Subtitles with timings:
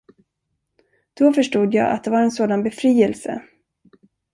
[1.13, 3.41] Då förstod jag att det var en sådan befrielse.